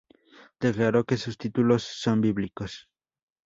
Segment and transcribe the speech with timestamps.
[0.59, 2.89] Declaró que sus títulos son "bíblicos".